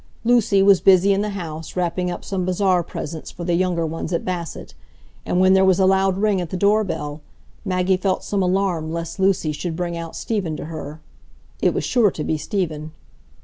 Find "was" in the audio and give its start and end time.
0.63-0.81, 5.63-5.79, 11.75-11.83